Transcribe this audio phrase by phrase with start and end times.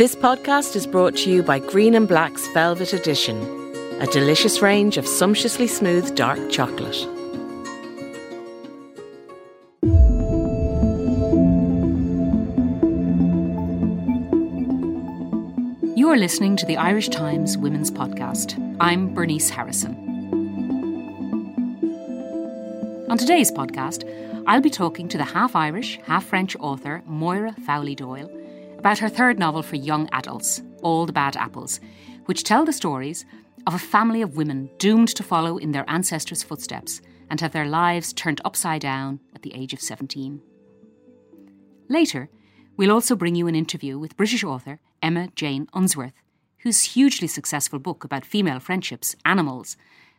[0.00, 3.36] This podcast is brought to you by Green and Black's Velvet Edition,
[4.00, 6.96] a delicious range of sumptuously smooth dark chocolate.
[15.94, 18.56] You are listening to the Irish Times Women's Podcast.
[18.80, 19.94] I'm Bernice Harrison.
[23.10, 24.10] On today's podcast,
[24.46, 28.30] I'll be talking to the half Irish, half French author Moira Fowley Doyle
[28.80, 31.80] about her third novel for young adults, All the Bad Apples,
[32.24, 33.26] which tell the stories
[33.66, 37.66] of a family of women doomed to follow in their ancestors' footsteps and have their
[37.66, 40.40] lives turned upside down at the age of 17.
[41.90, 42.30] Later,
[42.78, 46.22] we'll also bring you an interview with British author Emma Jane Unsworth,
[46.60, 49.76] whose hugely successful book about female friendships, Animals,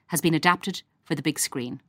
[0.08, 1.82] has been adapted for the big screen.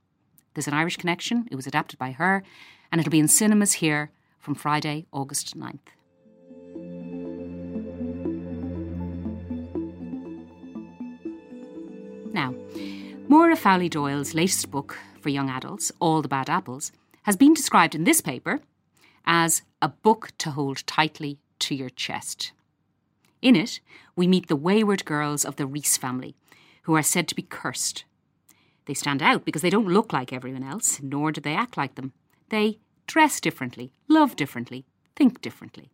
[0.54, 2.42] There's an Irish connection, it was adapted by her,
[2.90, 5.80] and it'll be in cinemas here from Friday, August 9th.
[12.32, 12.54] Now,
[13.28, 16.90] Moira Fowley Doyle's latest book for young adults, All the Bad Apples,
[17.24, 18.60] has been described in this paper
[19.26, 22.52] as a book to hold tightly to your chest.
[23.42, 23.80] In it,
[24.16, 26.34] we meet the wayward girls of the Reese family,
[26.82, 28.04] who are said to be cursed.
[28.86, 31.96] They stand out because they don't look like everyone else, nor do they act like
[31.96, 32.12] them.
[32.48, 35.90] They dress differently, love differently, think differently.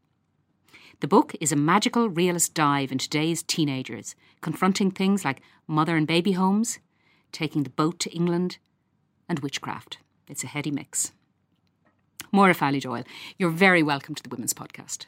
[1.00, 6.08] The book is a magical realist dive into today's teenagers, confronting things like mother and
[6.08, 6.80] baby homes,
[7.30, 8.58] taking the boat to England,
[9.28, 9.98] and witchcraft.
[10.26, 11.12] It's a heady mix.
[12.32, 13.04] Moira Fowley Doyle,
[13.38, 15.06] you're very welcome to the Women's Podcast.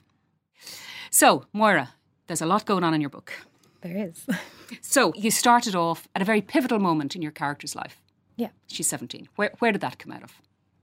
[1.10, 1.94] So, Moira,
[2.28, 3.32] there's a lot going on in your book.
[3.80, 4.26] There is.
[4.82, 8.00] So, you started off at a very pivotal moment in your character's life.
[8.36, 8.50] Yeah.
[8.68, 9.28] She's 17.
[9.34, 10.32] Where, where did that come out of?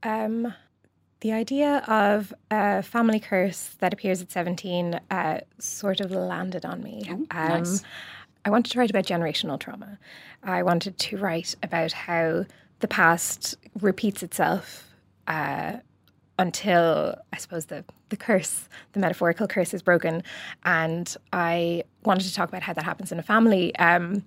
[0.02, 0.52] Um,
[1.20, 6.82] the idea of a family curse that appears at 17 uh, sort of landed on
[6.82, 7.04] me.
[7.08, 7.82] Oh, um, nice.
[8.44, 9.98] I wanted to write about generational trauma.
[10.42, 12.46] I wanted to write about how
[12.80, 14.88] the past repeats itself
[15.26, 15.78] uh,
[16.38, 20.22] until I suppose the the curse, the metaphorical curse, is broken.
[20.64, 23.74] And I wanted to talk about how that happens in a family.
[23.76, 24.24] Um,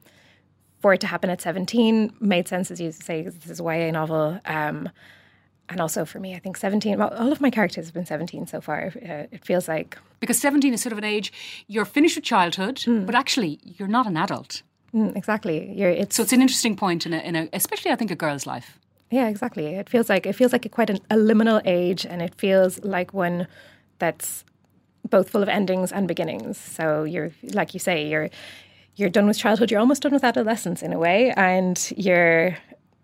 [0.81, 3.91] for it to happen at 17 made sense, as you say, this is a YA
[3.91, 4.39] novel.
[4.45, 4.89] Um,
[5.69, 8.47] and also for me, I think 17, well, all of my characters have been 17
[8.47, 8.91] so far.
[8.95, 11.31] Uh, it feels like, Because 17 is sort of an age
[11.67, 14.63] you're finished with childhood, but actually you're not an adult.
[14.93, 15.71] mm, exactly.
[15.73, 18.15] You're, it's, So it's an interesting point in a, in a especially I think a
[18.15, 18.77] girl's life.
[19.11, 19.67] Yeah, exactly.
[19.75, 22.79] It feels like it feels like a quite an, a liminal age, and it feels
[22.83, 23.45] like one
[23.99, 24.45] that's
[25.09, 26.57] both full of endings and beginnings.
[26.57, 28.29] So you're, like you say, you're
[28.95, 29.69] you're done with childhood.
[29.69, 32.55] You're almost done with adolescence in a way, and you're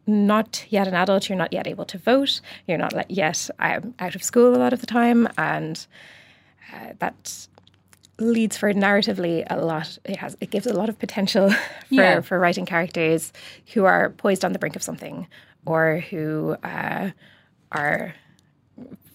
[0.07, 1.29] not yet an adult.
[1.29, 2.41] You're not yet able to vote.
[2.67, 5.85] You're not yet um, out of school a lot of the time, and
[6.73, 7.47] uh, that
[8.19, 9.97] leads for narratively a lot.
[10.05, 11.57] It has it gives a lot of potential for
[11.89, 12.21] Yeah.
[12.21, 13.31] for writing characters
[13.73, 15.27] who are poised on the brink of something
[15.65, 17.11] or who uh,
[17.71, 18.15] are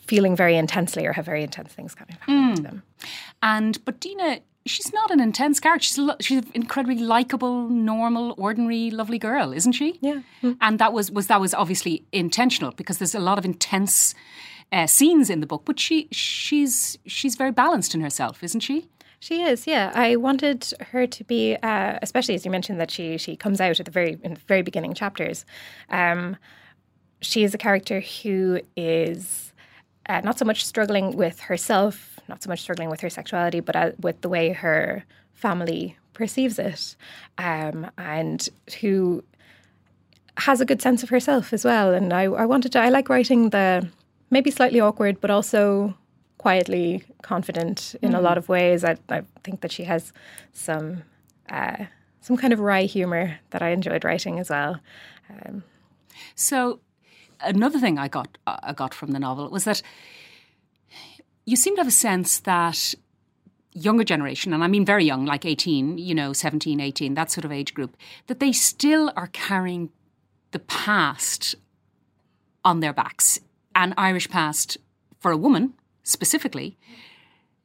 [0.07, 2.83] feeling very intensely or have very intense things coming happening to them.
[3.43, 5.85] And but Deena, she's not an intense character.
[5.85, 9.99] She's lo- she's an incredibly likable, normal, ordinary, lovely girl, isn't she?
[10.01, 10.21] Yeah.
[10.61, 14.15] And that was was that was obviously intentional because there's a lot of intense
[14.73, 15.63] uh, scenes in the book.
[15.65, 18.89] But she she's she's very balanced in herself, isn't she?
[19.21, 19.93] She is, yeah.
[19.95, 23.79] I wanted her to be, uh, especially as you mentioned that she she comes out
[23.79, 25.45] at the very in the very beginning chapters.
[25.91, 26.37] Um,
[27.21, 29.53] she is a character who is
[30.09, 33.77] uh, not so much struggling with herself, not so much struggling with her sexuality, but
[33.77, 36.97] uh, with the way her family perceives it,
[37.39, 38.49] um, and
[38.81, 39.23] who
[40.47, 41.89] has a good sense of herself as well.
[41.95, 43.89] And I, I wanted to, I like writing the
[44.31, 45.95] maybe slightly awkward, but also
[46.39, 48.83] quietly confident in a lot of ways.
[48.83, 50.13] I, I think that she has
[50.53, 51.03] some
[51.51, 51.85] uh,
[52.21, 54.81] some kind of wry humor that I enjoyed writing as well.
[55.31, 55.63] Um,
[56.35, 56.81] So
[57.41, 59.83] another thing I got I got from the novel was that
[61.45, 62.95] you seem to have a sense that
[63.73, 67.47] younger generation and I mean very young like 18 you know 17 18 that sort
[67.47, 67.97] of age group
[68.27, 69.91] that they still are carrying
[70.51, 71.55] the past
[72.65, 73.41] on their backs
[73.75, 74.77] an Irish past
[75.19, 76.77] for a woman specifically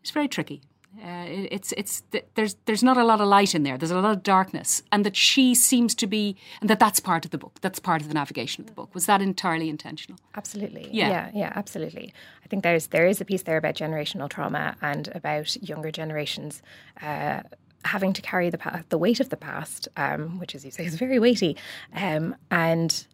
[0.04, 0.62] is very tricky.
[1.04, 3.78] Uh, it- it's it's th- there's there's not a lot of light in there.
[3.78, 7.24] There's a lot of darkness, and that she seems to be, and that that's part
[7.26, 7.60] of the book.
[7.62, 8.94] That's part of the navigation of the book.
[8.96, 10.20] Was that entirely intentional?
[10.36, 10.90] Absolutely.
[10.92, 11.10] Yeah.
[11.10, 12.14] yeah, yeah, absolutely.
[12.44, 16.62] I think there's there is a piece there about generational trauma and about younger generations
[17.02, 17.42] uh,
[17.86, 20.86] having to carry the pa- the weight of the past, um, which, as you say,
[20.86, 21.56] is very weighty.
[21.94, 23.06] Um, and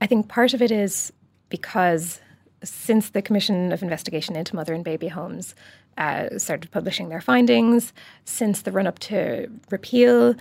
[0.00, 1.12] I think part of it is
[1.48, 2.20] because
[2.62, 5.54] since the Commission of Investigation into Mother and Baby Homes
[5.98, 7.92] uh, started publishing their findings,
[8.24, 10.34] since the run up to repeal,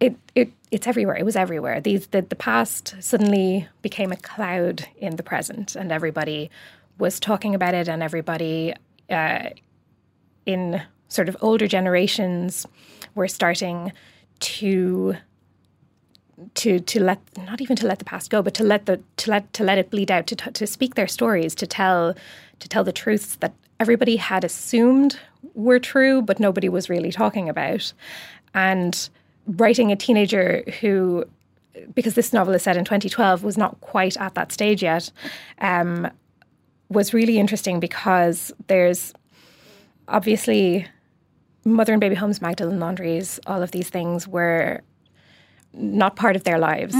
[0.00, 1.16] it, it it's everywhere.
[1.16, 1.80] It was everywhere.
[1.80, 6.50] These the, the past suddenly became a cloud in the present, and everybody
[6.98, 8.74] was talking about it, and everybody
[9.10, 9.50] uh,
[10.46, 12.66] in sort of older generations
[13.14, 13.92] were starting
[14.40, 15.16] to
[16.54, 19.30] to to let not even to let the past go, but to let the to
[19.30, 22.14] let to let it bleed out, to t- to speak their stories, to tell
[22.60, 25.18] to tell the truths that everybody had assumed
[25.54, 27.92] were true, but nobody was really talking about.
[28.54, 29.08] And
[29.46, 31.24] writing a teenager who,
[31.94, 35.10] because this novel is set in 2012, was not quite at that stage yet,
[35.60, 36.08] um,
[36.90, 39.14] was really interesting because there's
[40.08, 40.86] obviously
[41.64, 44.82] mother and baby homes, Magdalene laundries, all of these things were
[45.72, 46.94] not part of their lives.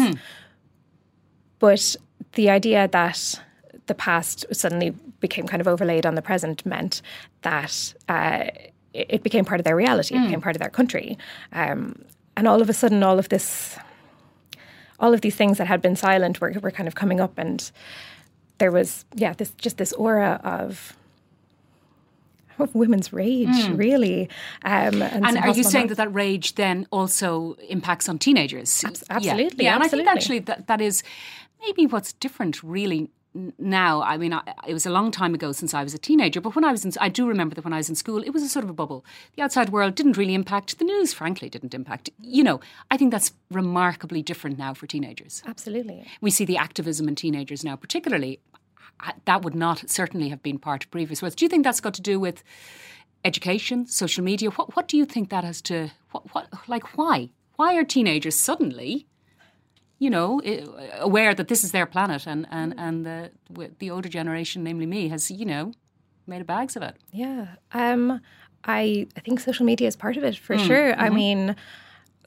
[1.59, 1.97] But
[2.33, 3.41] the idea that
[3.91, 4.91] the past suddenly
[5.21, 7.03] became kind of overlaid on the present meant
[7.43, 7.73] that
[8.09, 8.45] uh,
[8.95, 11.19] it became part of their reality, it became part of their country.
[11.53, 11.81] Um,
[12.37, 13.77] and all of a sudden, all of this,
[14.99, 17.59] all of these things that had been silent were, were kind of coming up, and
[18.59, 20.97] there was, yeah, this just this aura of
[22.59, 24.29] of women's rage, really.
[24.65, 28.85] Um, and, And are you saying that that rage then also impacts on teenagers?
[28.85, 29.17] Abs- Yeah.
[29.17, 31.03] absolutely, Yeah, and I think actually that that is
[31.65, 33.09] maybe what's different really
[33.59, 34.03] now.
[34.03, 36.55] I mean, I, it was a long time ago since I was a teenager, but
[36.55, 38.43] when I was in, I do remember that when I was in school, it was
[38.43, 39.05] a sort of a bubble.
[39.37, 40.79] The outside world didn't really impact.
[40.79, 42.11] The news, frankly, didn't impact.
[42.21, 42.61] You know,
[42.91, 45.43] I think that's remarkably different now for teenagers.
[45.47, 46.07] Absolutely.
[46.21, 48.41] We see the activism in teenagers now, particularly.
[48.99, 51.37] I- That would not certainly have been part of previous worlds.
[51.37, 52.43] Do you think that's got to do with
[53.25, 54.51] education, social media?
[54.51, 55.91] What What do you think that has to?
[56.13, 57.31] What What like why?
[57.57, 59.07] Why are teenagers suddenly,
[60.01, 60.41] you know,
[60.99, 63.31] aware that this is their planet and and and the
[63.79, 65.73] the older generation, namely me, has you know
[66.27, 66.97] made a bags of it.
[67.13, 67.47] Yeah.
[67.73, 68.21] Um,
[68.65, 70.95] I I think social media is part of it for sure.
[70.95, 71.55] I mean,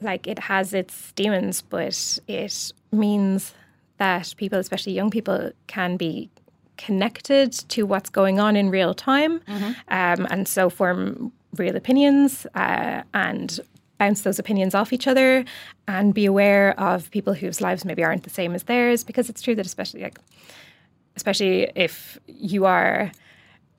[0.00, 3.54] like it has its demons, but it means
[3.98, 6.30] that people, especially young people, can be
[6.76, 9.40] connected to what's going on in real time,
[9.88, 13.60] um, and so form real opinions uh, and
[13.98, 15.44] bounce those opinions off each other,
[15.86, 19.04] and be aware of people whose lives maybe aren't the same as theirs.
[19.04, 20.18] Because it's true that especially like
[21.16, 23.12] especially if you are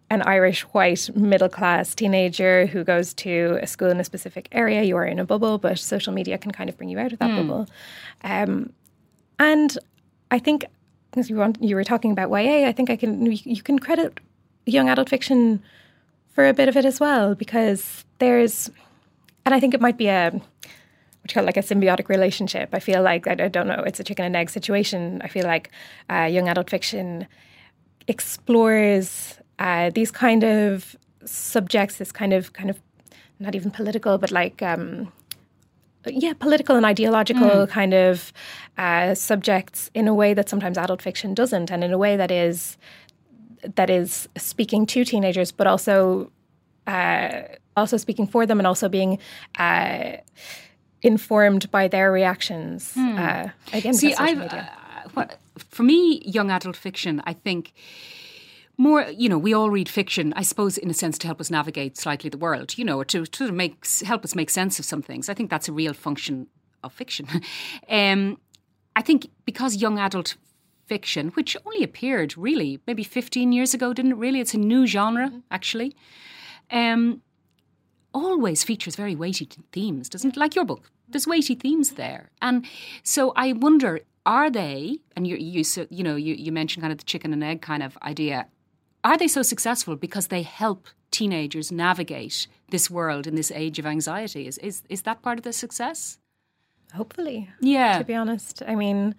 [0.10, 4.84] an Irish white middle class teenager who goes to a school in a specific area,
[4.84, 7.20] you are in a bubble, but social media can kind of bring you out of
[7.20, 7.68] that bubble.
[8.24, 8.72] Um,
[9.40, 9.78] and
[10.32, 10.66] I think,
[11.18, 14.20] as you, want, you were talking about YA, I think I can you can credit
[14.66, 15.62] young adult fiction
[16.34, 18.70] for a bit of it as well because there's,
[19.46, 22.70] and I think it might be a what you call like a symbiotic relationship.
[22.74, 25.22] I feel like I, I don't know, it's a chicken and egg situation.
[25.24, 25.72] I feel like
[26.10, 27.26] uh, young adult fiction
[28.08, 30.96] explores uh, these kind of
[31.26, 32.80] subjects, this kind of kind of
[33.40, 35.12] not even political, but like um,
[36.06, 38.32] yeah, political and ideological kind of
[38.78, 42.32] uh, subjects in a way that sometimes adult fiction doesn't, and in a way that
[42.32, 42.78] is
[43.76, 46.32] that is speaking to teenagers, but also
[46.86, 47.42] uh,
[47.76, 49.20] also speaking for them, and also being.
[49.58, 50.18] Uh,
[51.02, 54.72] informed by their reactions uh, again See, social I've, media.
[55.06, 57.74] uh, what, for me, young adult fiction, I think
[58.78, 61.50] more, you know, we all read fiction, I suppose, in a sense, to help us
[61.50, 65.02] navigate slightly the world, you know, to, to make, help us make sense of some
[65.02, 65.30] things.
[65.30, 66.48] I think that's a real function
[66.84, 67.28] of fiction.
[67.90, 68.38] um,
[68.96, 70.36] I think because young adult
[70.88, 74.40] fiction, which only appeared really maybe 15 years ago, didn't it really?
[74.40, 75.96] It's a new genre, actually.
[76.72, 77.22] Um,
[78.24, 80.38] always features very weighty themes, doesn't it?
[80.44, 82.66] Like your book, there's weighty themes there, and
[83.04, 83.92] so I wonder,
[84.26, 85.00] are they?
[85.16, 87.62] And you, you, so- you know, you, you mentioned kind of the chicken and egg
[87.62, 88.48] kind of idea.
[89.04, 93.86] Are they so successful because they help teenagers navigate this world in this age of
[93.86, 94.48] anxiety?
[94.48, 96.18] Is is is that part of the success?
[96.94, 97.98] hopefully Yeah.
[97.98, 99.16] to be honest i mean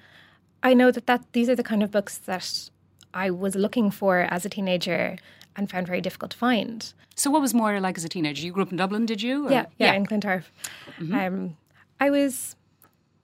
[0.63, 2.71] i know that, that these are the kind of books that
[3.13, 5.17] i was looking for as a teenager
[5.57, 8.45] and found very difficult to find So, what was more like as a teenager?
[8.45, 9.47] You grew up in Dublin, did you?
[9.47, 10.51] or- yeah yeah, in clontarf
[11.13, 11.57] um,
[12.01, 12.57] i was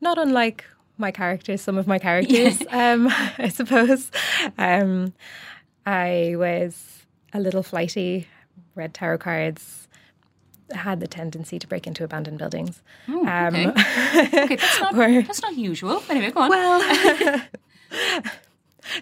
[0.01, 0.65] not unlike
[0.99, 3.09] my characters some of my characters um,
[3.39, 4.11] i suppose
[4.59, 5.13] um,
[5.87, 8.27] i was a little flighty,
[8.75, 9.89] read tarot cards,
[10.75, 12.83] had the tendency to break into abandoned buildings.
[13.09, 14.45] Oh, Um, okay.
[14.45, 16.03] okay, that's not, or- that's not usual.
[16.11, 16.51] Anyway, go on.
[16.51, 16.83] Well,
[17.93, 18.23] I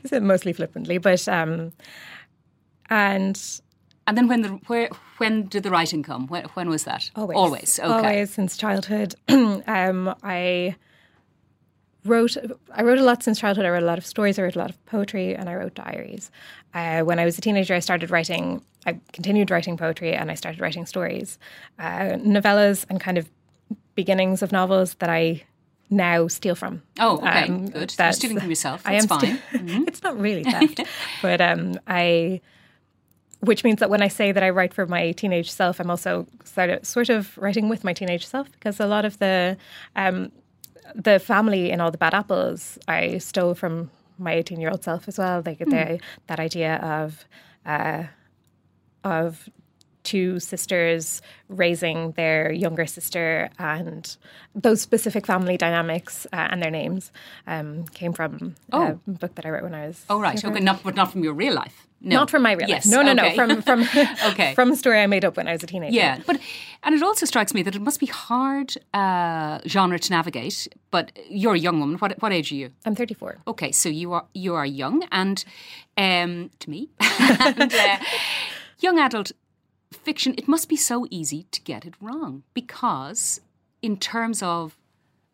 [0.04, 1.72] said mostly flippantly, but um,
[2.90, 3.40] and
[4.06, 6.26] and then when the where when did the writing come?
[6.26, 7.10] When, when was that?
[7.16, 7.78] always, Always.
[7.78, 7.88] Okay.
[7.88, 9.14] always since childhood.
[9.28, 10.74] um, I
[12.04, 12.36] wrote
[12.74, 13.66] I wrote a lot since childhood.
[13.66, 14.38] I wrote a lot of stories.
[14.38, 16.30] I wrote a lot of poetry, and I wrote diaries.
[16.74, 18.62] Uh, when I was a teenager, I started writing.
[18.86, 21.38] I continued writing poetry, and I started writing stories,
[21.78, 23.28] uh, novellas, and kind of
[23.94, 25.42] beginnings of novels that I
[25.90, 26.82] now steal from.
[26.98, 27.94] Oh, okay, Um, good.
[27.98, 28.82] You're stealing from yourself.
[28.86, 29.38] I That's am fine.
[29.52, 29.84] Mm-hmm.
[29.88, 30.80] it's not really theft,
[31.22, 32.40] but um, I.
[33.40, 36.26] Which means that when I say that I write for my teenage self, I'm also
[36.44, 39.56] sort of, sort of writing with my teenage self because a lot of the
[39.96, 40.30] um,
[40.94, 45.08] the family in all the bad apples I stole from my 18 year old self
[45.08, 45.42] as well.
[45.44, 47.24] Like the, that idea of
[47.64, 48.04] uh,
[49.04, 49.48] of
[50.02, 54.16] two sisters raising their younger sister and
[54.54, 57.12] those specific family dynamics uh, and their names
[57.46, 60.42] um, came from a book that I wrote when I was Oh right.
[60.42, 60.56] younger.
[60.56, 60.64] Okay.
[60.64, 61.86] Not but not from your real life.
[62.02, 62.16] No.
[62.16, 62.94] Not from my real Yes, life.
[62.94, 63.36] No, no, okay.
[63.36, 63.60] no.
[63.60, 63.80] From from
[64.30, 64.54] Okay.
[64.58, 65.94] from a story I made up when I was a teenager.
[65.94, 66.40] Yeah, but
[66.82, 70.68] and it also strikes me that it must be hard uh, genre to navigate.
[70.90, 71.98] But you're a young woman.
[71.98, 72.70] What what age are you?
[72.86, 73.38] I'm 34.
[73.46, 75.44] Okay, so you are you are young, and
[75.98, 77.96] um, to me, and, uh,
[78.78, 79.32] young adult
[79.92, 80.34] fiction.
[80.38, 83.40] It must be so easy to get it wrong because,
[83.82, 84.76] in terms of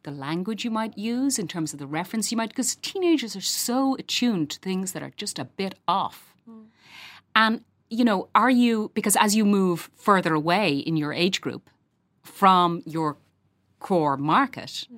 [0.03, 3.41] the language you might use, in terms of the reference you might, because teenagers are
[3.41, 6.33] so attuned to things that are just a bit off.
[7.37, 11.71] And, you know, are you, because as you move further away in your age group
[12.25, 13.19] from your
[13.79, 14.89] core market,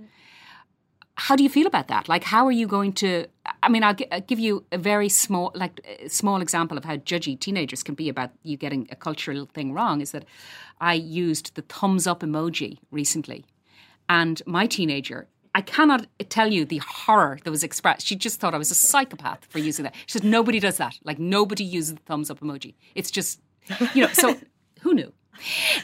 [1.17, 2.09] how do you feel about that?
[2.09, 3.27] Like, how are you going to?
[3.65, 6.97] I mean, I'll, gi- I'll give you a very small, like, small example of how
[6.97, 10.01] judgy teenagers can be about you getting a cultural thing wrong.
[10.01, 10.25] Is that
[10.81, 13.45] I used the thumbs up emoji recently,
[14.09, 15.27] and my teenager.
[15.59, 18.07] I cannot tell you the horror that was expressed.
[18.07, 19.95] She just thought I was a psychopath for using that.
[20.07, 20.97] She said nobody does that.
[21.03, 22.75] Like nobody uses the thumbs up emoji.
[22.95, 23.41] It's just,
[23.93, 24.13] you know.
[24.13, 24.37] So
[24.83, 25.13] who knew?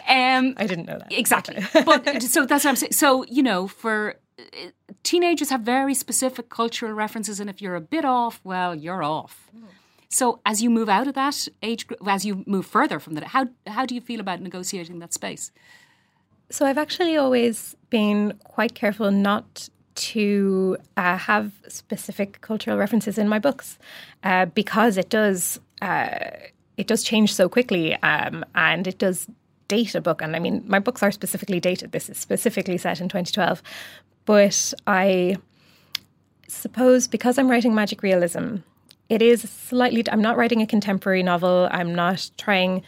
[0.08, 1.12] Um, I didn't know that.
[1.12, 1.56] Exactly.
[1.84, 2.92] but so that's what I'm saying.
[2.92, 4.70] So, you know, for uh,
[5.02, 9.50] teenagers have very specific cultural references, and if you're a bit off, well, you're off.
[10.08, 13.24] So, as you move out of that age group, as you move further from that,
[13.24, 15.50] how how do you feel about negotiating that space?
[16.50, 23.28] So I've actually always been quite careful not to uh, have specific cultural references in
[23.28, 23.78] my books
[24.24, 26.30] uh, because it does uh,
[26.76, 29.28] it does change so quickly um, and it does
[29.68, 30.20] date a book.
[30.20, 31.92] And I mean, my books are specifically dated.
[31.92, 33.62] This is specifically set in 2012,
[34.24, 35.36] but I
[36.48, 38.56] suppose because I'm writing magic realism,
[39.08, 40.04] it is slightly.
[40.10, 41.68] I'm not writing a contemporary novel.
[41.70, 42.82] I'm not trying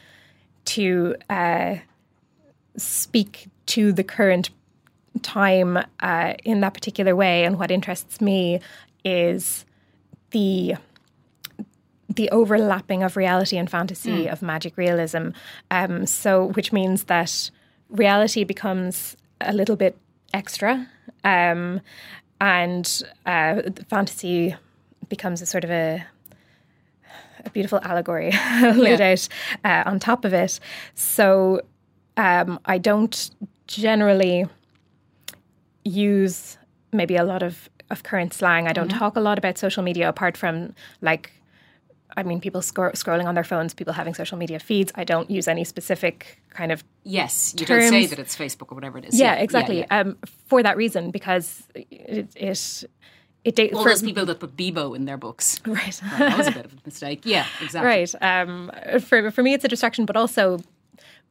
[0.66, 1.76] to uh,
[2.76, 4.50] speak to the current
[5.22, 7.44] time uh, in that particular way.
[7.44, 8.60] And what interests me
[9.04, 9.64] is
[10.30, 10.74] the
[12.08, 15.30] the overlapping of reality and fantasy of magic realism.
[15.70, 17.50] Um, so, which means that
[17.90, 19.98] reality becomes a little bit
[20.32, 20.88] extra,
[21.24, 21.80] um,
[22.40, 24.54] and uh, fantasy
[25.08, 26.04] becomes a sort of a
[27.44, 29.28] a beautiful allegory laid out
[29.64, 30.58] uh, on top of it.
[30.94, 31.62] So
[32.16, 33.30] um, I don't
[33.66, 34.46] generally
[35.84, 36.56] use
[36.92, 38.66] maybe a lot of, of current slang.
[38.68, 41.32] I don't talk a lot about social media apart from like,
[42.16, 44.90] I mean, people scro- scrolling on their phones, people having social media feeds.
[44.94, 48.74] I don't use any specific kind of Yes, you don't say that it's Facebook or
[48.74, 49.18] whatever it is.
[49.18, 49.80] yeah, exactly.
[49.80, 50.00] yeah.
[50.00, 50.16] Um,
[50.48, 52.78] for that reason, because it it
[53.44, 55.60] it All for- those people that put Bebo in their books.
[55.66, 56.00] right.
[56.18, 57.20] That was a bit of a mistake.
[57.24, 57.86] Yeah, exactly.
[57.88, 58.14] Right.
[58.22, 58.70] Um,
[59.00, 60.58] for for me, it's a distraction, but also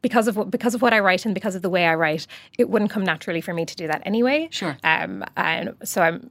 [0.06, 2.26] because of what, because of what I write and because of the way I write,
[2.58, 4.48] it wouldn't come naturally for me to do that anyway.
[4.50, 4.74] Sure.
[4.84, 6.30] Um, and so I'm,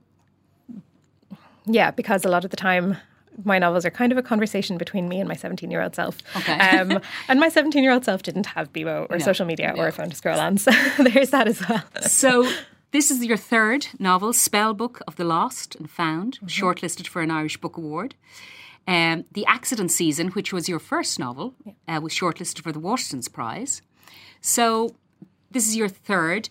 [1.66, 2.98] yeah, because a lot of the time.
[3.44, 6.20] My novels are kind of a conversation between me and my 17 year old self.
[6.38, 6.54] Okay.
[6.58, 9.92] Um, and my 17 year old self didn't have Bebo or social media or a
[9.92, 10.58] phone to scroll on.
[10.66, 10.72] So
[11.04, 11.84] there's that as well.
[12.04, 12.50] So
[12.92, 16.48] this is your third novel, Spellbook of the Lost and Found, Mm-hmm.
[16.48, 18.16] shortlisted for an Irish Book Award.
[18.88, 21.56] Um, the Accident Season, which was your first novel,
[21.88, 23.82] uh, was shortlisted for the Waterstones Prize.
[24.42, 24.96] So
[25.50, 26.50] this is your third.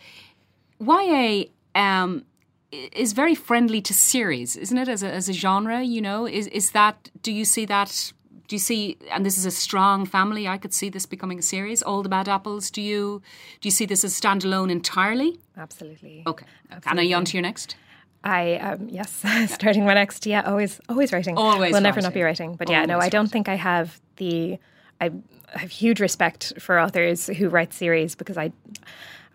[0.81, 2.25] YA um,
[2.73, 4.89] is very friendly to series, isn't it?
[4.89, 7.11] As a, as a genre, you know, is is that?
[7.23, 8.13] Do you see that?
[8.49, 8.99] Do you see?
[9.13, 10.49] And this is a strong family.
[10.49, 11.83] I could see this becoming a series.
[11.83, 12.71] All the Bad Apples.
[12.71, 13.23] Do you?
[13.61, 15.39] Do you see this as standalone entirely?
[15.57, 16.25] Absolutely.
[16.27, 16.47] Okay.
[16.87, 17.77] And are you on to your next?
[18.25, 20.27] I um, yes, starting my next.
[20.27, 21.37] Yeah, always always writing.
[21.37, 22.57] Always will never not be writing.
[22.57, 24.59] But yeah, no, I don't think I have the.
[25.01, 25.11] I
[25.51, 28.51] have huge respect for authors who write series because I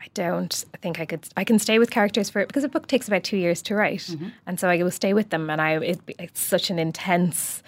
[0.01, 1.27] I don't think I could.
[1.37, 4.01] I can stay with characters for because a book takes about two years to write,
[4.01, 4.29] mm-hmm.
[4.47, 5.49] and so I will stay with them.
[5.49, 7.61] And I it, it's such an intense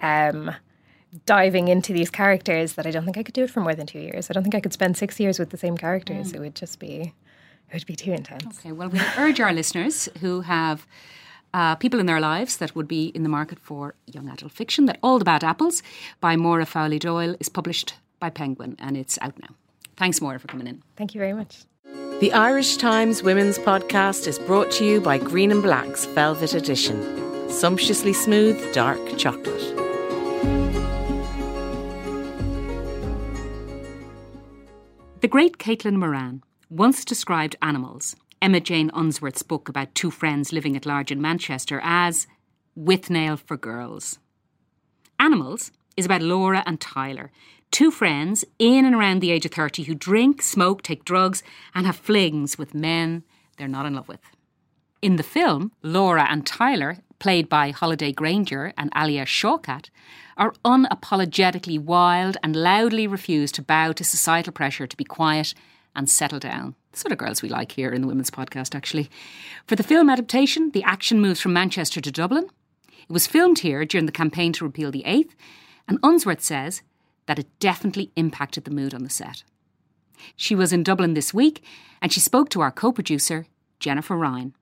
[0.00, 0.54] um,
[1.26, 3.86] diving into these characters that I don't think I could do it for more than
[3.86, 4.30] two years.
[4.30, 6.32] I don't think I could spend six years with the same characters.
[6.32, 6.36] Mm.
[6.36, 7.14] It would just be
[7.70, 8.58] it would be too intense.
[8.58, 10.86] Okay, well, we urge our listeners who have.
[11.54, 14.84] Uh, people in their lives that would be in the market for young adult fiction
[14.84, 15.82] that All the Bad Apples
[16.20, 19.48] by Moira Fowley Doyle is published by Penguin and it's out now.
[19.96, 20.82] Thanks, Moira, for coming in.
[20.96, 21.64] Thank you very much.
[22.20, 27.48] The Irish Times Women's Podcast is brought to you by Green and Black's Velvet Edition.
[27.48, 29.76] Sumptuously smooth, dark chocolate.
[35.20, 40.76] The great Caitlin Moran once described animals, Emma Jane Unsworth's book about two friends living
[40.76, 42.26] at large in Manchester, as
[42.78, 44.18] Withnail for girls.
[45.18, 47.30] Animals is about Laura and Tyler,
[47.70, 51.42] two friends in and around the age of 30 who drink, smoke, take drugs,
[51.74, 53.24] and have flings with men
[53.56, 54.20] they're not in love with.
[55.02, 59.90] In the film, Laura and Tyler, played by Holliday Grainger and Alia Shawkat,
[60.36, 65.54] are unapologetically wild and loudly refuse to bow to societal pressure to be quiet
[65.98, 66.76] and settle down.
[66.92, 69.10] The sort of girls we like here in the Women's Podcast, actually.
[69.66, 72.48] For the film adaptation, the action moves from Manchester to Dublin.
[72.86, 75.34] It was filmed here during the campaign to repeal the Eighth,
[75.88, 76.82] and Unsworth says
[77.26, 79.42] that it definitely impacted the mood on the set.
[80.36, 81.64] She was in Dublin this week,
[82.00, 83.46] and she spoke to our co producer,
[83.80, 84.54] Jennifer Ryan.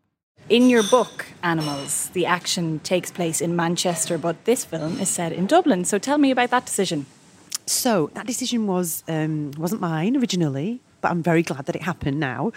[0.49, 5.33] In your book, Animals, the action takes place in Manchester, but this film is set
[5.33, 5.85] in Dublin.
[5.85, 7.05] So tell me about that decision.
[7.67, 12.19] So that decision was um, wasn't mine originally, but I'm very glad that it happened
[12.19, 12.51] now.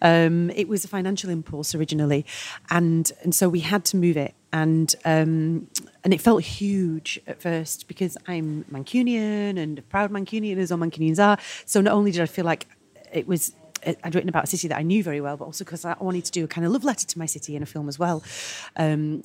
[0.00, 2.24] Um, it was a financial impulse originally,
[2.70, 5.66] and and so we had to move it, and um,
[6.04, 11.18] and it felt huge at first because I'm Mancunian and proud Mancunian as all Mancunians
[11.18, 11.36] are.
[11.64, 12.68] So not only did I feel like
[13.12, 13.52] it was
[13.84, 16.26] I'd written about a city that I knew very well, but also because I wanted
[16.26, 18.22] to do a kind of love letter to my city in a film as well.
[18.76, 19.22] Um,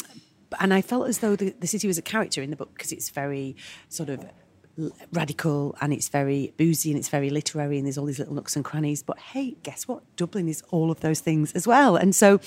[0.59, 2.91] and I felt as though the, the city was a character in the book because
[2.91, 3.55] it's very
[3.89, 4.25] sort of
[5.11, 8.55] radical and it's very boozy and it's very literary and there's all these little nooks
[8.55, 9.03] and crannies.
[9.03, 10.03] But hey, guess what?
[10.15, 11.95] Dublin is all of those things as well.
[11.95, 12.39] And so,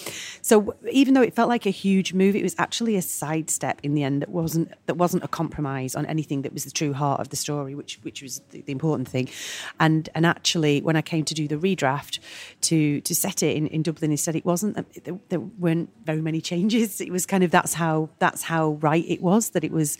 [0.42, 3.94] so even though it felt like a huge move, it was actually a sidestep in
[3.94, 7.20] the end that wasn't that wasn't a compromise on anything that was the true heart
[7.20, 9.28] of the story, which which was the, the important thing.
[9.80, 12.20] And and actually, when I came to do the redraft
[12.62, 16.40] to to set it in, in Dublin instead, it wasn't there, there weren't very many
[16.40, 17.00] changes.
[17.00, 19.98] It was kind of that's how that's how right it was that it was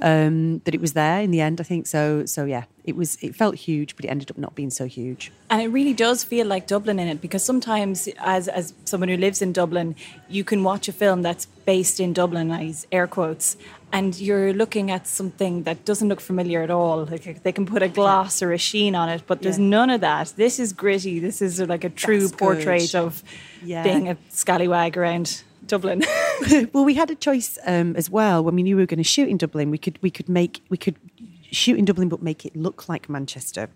[0.00, 1.60] um, that it was there in the end.
[1.60, 2.24] I think so.
[2.26, 3.18] So yeah, it was.
[3.20, 5.32] It felt huge, but it ended up not being so huge.
[5.50, 9.16] And it really does feel like Dublin in it because sometimes, as as someone who
[9.16, 9.94] lives in Dublin,
[10.28, 13.56] you can watch a film that's based in Dublin, I air quotes,
[13.92, 17.04] and you're looking at something that doesn't look familiar at all.
[17.04, 19.66] Like they can put a gloss or a sheen on it, but there's yeah.
[19.66, 20.32] none of that.
[20.36, 21.18] This is gritty.
[21.18, 22.98] This is like a true that's portrait good.
[22.98, 23.22] of
[23.62, 23.82] yeah.
[23.82, 26.02] being a scallywag around Dublin.
[26.72, 29.04] well, we had a choice um, as well when we knew we were going to
[29.04, 29.70] shoot in Dublin.
[29.70, 30.96] We could we could make we could
[31.52, 33.70] shoot in Dublin but make it look like Manchester.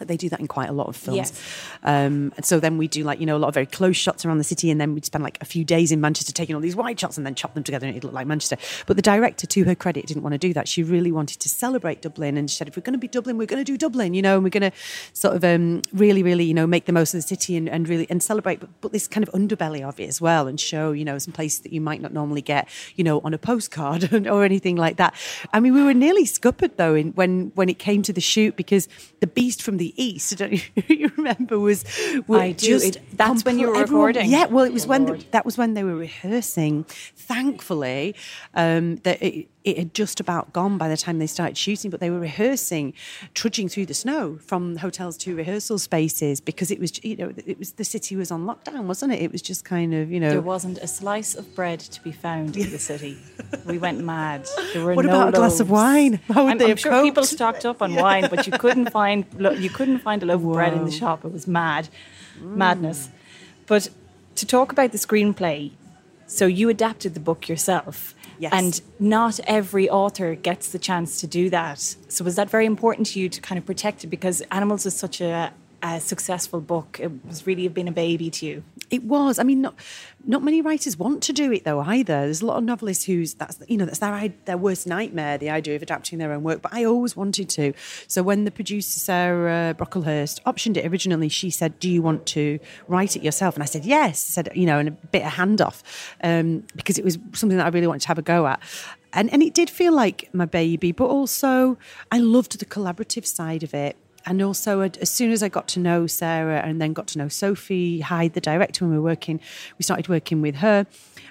[0.00, 1.16] They do that in quite a lot of films.
[1.16, 1.42] Yes.
[1.82, 4.24] Um, and so then we do like, you know, a lot of very close shots
[4.24, 4.70] around the city.
[4.70, 7.16] And then we'd spend like a few days in Manchester taking all these wide shots
[7.16, 8.56] and then chop them together and it looked like Manchester.
[8.86, 10.68] But the director, to her credit, didn't want to do that.
[10.68, 12.36] She really wanted to celebrate Dublin.
[12.36, 14.22] And she said, if we're going to be Dublin, we're going to do Dublin, you
[14.22, 14.76] know, and we're going to
[15.12, 17.88] sort of um, really, really, you know, make the most of the city and, and
[17.88, 20.92] really, and celebrate, but, but this kind of underbelly of it as well and show,
[20.92, 24.12] you know, some places that you might not normally get, you know, on a postcard
[24.26, 25.14] or anything like that.
[25.52, 28.56] I mean, we were nearly scuppered though in, when, when it came to the shoot
[28.56, 28.88] because
[29.20, 30.52] the beast from the east, don't
[30.88, 31.84] you remember was,
[32.30, 32.76] I do.
[32.76, 34.30] It, that's compl- when you were everyone, recording.
[34.30, 36.84] Yeah, well, it was oh, when the, that was when they were rehearsing.
[37.16, 38.14] Thankfully,
[38.54, 42.00] um, that it, it had just about gone by the time they started shooting, but
[42.00, 42.94] they were rehearsing,
[43.34, 47.58] trudging through the snow from hotels to rehearsal spaces because it was, you know, it
[47.58, 49.20] was the city was on lockdown, wasn't it?
[49.20, 52.12] It was just kind of, you know, there wasn't a slice of bread to be
[52.12, 53.18] found in the city.
[53.66, 54.46] we went mad.
[54.72, 56.20] There were what no about a glass of wine?
[56.28, 57.04] How would I'm, they I'm sure coped?
[57.04, 58.02] people stocked up on yeah.
[58.02, 59.26] wine, but you couldn't find
[59.58, 60.50] you couldn't find a loaf Whoa.
[60.50, 61.24] of bread in the shop.
[61.24, 61.88] It was mad,
[62.38, 62.56] mm.
[62.56, 63.10] madness.
[63.66, 63.90] But
[64.36, 65.72] to talk about the screenplay,
[66.26, 68.14] so you adapted the book yourself.
[68.38, 68.52] Yes.
[68.52, 71.80] And not every author gets the chance to do that.
[72.08, 74.94] So was that very important to you to kind of protect it because Animals is
[74.94, 76.98] such a, a successful book.
[77.00, 78.62] It was really been a baby to you.
[78.90, 79.38] It was.
[79.38, 79.74] I mean, not
[80.24, 82.24] not many writers want to do it though either.
[82.24, 85.50] There's a lot of novelists who's that's you know that's their their worst nightmare, the
[85.50, 86.62] idea of adapting their own work.
[86.62, 87.74] But I always wanted to.
[88.06, 92.58] So when the producer Sarah Brocklehurst optioned it originally, she said, "Do you want to
[92.86, 95.82] write it yourself?" And I said, "Yes." Said you know, and a bit of handoff
[96.22, 98.60] um, because it was something that I really wanted to have a go at.
[99.12, 101.76] and and it did feel like my baby, but also
[102.10, 103.96] I loved the collaborative side of it.
[104.26, 107.28] And also, as soon as I got to know Sarah and then got to know
[107.28, 109.40] Sophie Hyde, the director, when we were working,
[109.78, 110.86] we started working with her.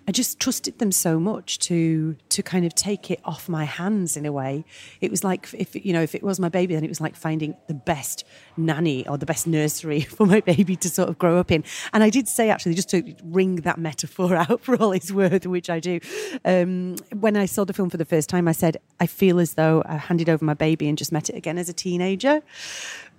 [0.08, 4.16] I just trusted them so much to to kind of take it off my hands
[4.16, 4.64] in a way.
[5.02, 7.16] It was like if you know if it was my baby, then it was like
[7.16, 8.24] finding the best
[8.56, 11.64] nanny or the best nursery for my baby to sort of grow up in.
[11.92, 15.46] And I did say actually just to wring that metaphor out for all it's worth,
[15.46, 16.00] which I do.
[16.46, 19.56] Um, when I saw the film for the first time, I said I feel as
[19.56, 22.42] though I handed over my baby and just met it again as a teenager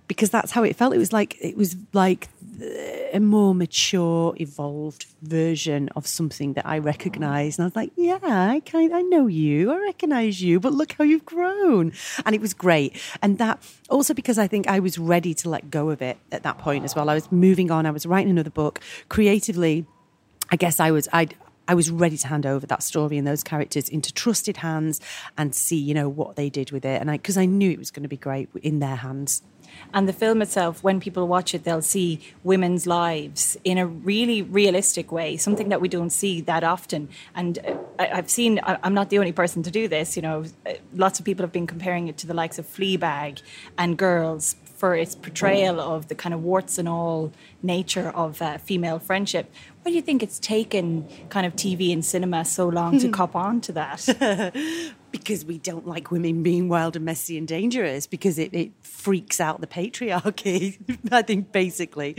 [0.08, 0.94] because that's how it felt.
[0.94, 2.28] It was like it was like
[2.60, 8.18] a more mature, evolved version of something that I recognised, and I was like, "Yeah,
[8.22, 11.92] I kind, I know you, I recognise you, but look how you've grown,"
[12.24, 12.96] and it was great.
[13.22, 16.42] And that also because I think I was ready to let go of it at
[16.42, 17.08] that point as well.
[17.08, 17.86] I was moving on.
[17.86, 19.86] I was writing another book creatively.
[20.50, 21.28] I guess I was I
[21.68, 25.00] I was ready to hand over that story and those characters into trusted hands
[25.36, 26.98] and see, you know, what they did with it.
[26.98, 29.42] And I, because I knew it was going to be great in their hands.
[29.92, 34.42] And the film itself, when people watch it, they'll see women's lives in a really
[34.42, 37.08] realistic way, something that we don't see that often.
[37.34, 40.74] And uh, I've seen, I'm not the only person to do this, you know, uh,
[40.94, 43.42] lots of people have been comparing it to the likes of Fleabag
[43.76, 48.58] and Girls for its portrayal of the kind of warts and all nature of uh,
[48.58, 49.50] female friendship.
[49.82, 53.34] Why do you think it's taken kind of TV and cinema so long to cop
[53.34, 54.54] on to that?
[55.10, 59.40] because we don't like women being wild and messy and dangerous because it, it freaks
[59.40, 60.76] out the patriarchy
[61.12, 62.14] i think basically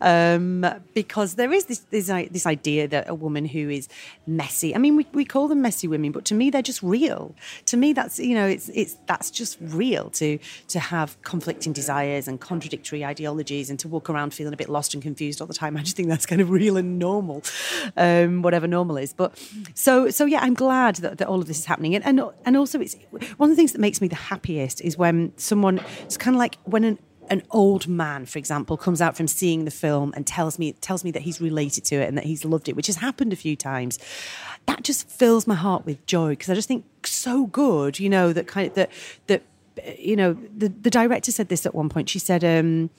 [0.00, 3.88] um, because there is this, this, this idea that a woman who is
[4.26, 7.34] messy i mean we, we call them messy women but to me they're just real
[7.64, 12.26] to me that's you know it's it's that's just real to to have conflicting desires
[12.26, 15.54] and contradictory ideologies and to walk around feeling a bit lost and confused all the
[15.54, 15.76] time.
[15.80, 17.42] I just think that's kind of real and normal
[17.96, 19.12] um, whatever normal is.
[19.12, 19.38] But
[19.74, 21.94] so so yeah i'm glad that, that all of this is happening.
[21.94, 22.96] And, and and also it's
[23.36, 26.38] one of the things that makes me the happiest is when someone it's kind of
[26.38, 26.98] like when an
[27.30, 31.04] an old man, for example, comes out from seeing the film and tells me tells
[31.04, 33.36] me that he's related to it and that he's loved it, which has happened a
[33.36, 33.98] few times.
[34.66, 38.32] That just fills my heart with joy because I just think so good, you know,
[38.32, 38.90] that kind of that
[39.28, 39.42] that
[39.98, 42.08] you know the, the director said this at one point.
[42.08, 42.90] She said um,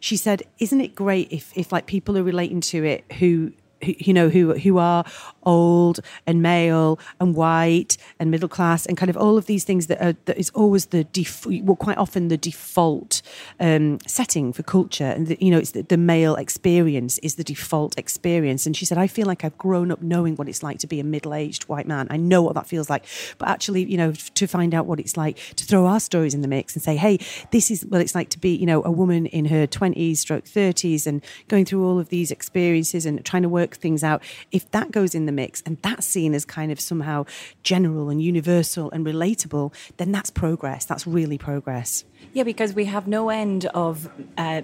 [0.00, 3.52] she said isn't it great if if like people are relating to it who
[3.82, 5.04] you know who who are
[5.44, 9.86] old and male and white and middle class and kind of all of these things
[9.88, 13.22] that are that is always the def- well quite often the default
[13.60, 15.04] um, setting for culture.
[15.04, 18.66] And the, you know it's the, the, male experience is the default experience.
[18.66, 21.00] And she said I feel like I've grown up knowing what it's like to be
[21.00, 22.06] a middle-aged white man.
[22.10, 23.04] I know what that feels like.
[23.38, 26.42] But actually you know to find out what it's like to throw our stories in
[26.42, 27.18] the mix and say hey
[27.50, 30.44] this is what it's like to be you know a woman in her 20s stroke
[30.44, 34.70] 30s and going through all of these experiences and trying to work things out if
[34.70, 37.24] that goes in the mix and that's seen as kind of somehow
[37.62, 40.84] general and universal and relatable, then that's progress.
[40.84, 42.04] That's really progress.
[42.32, 44.10] Yeah, because we have no end of.
[44.36, 44.62] Uh,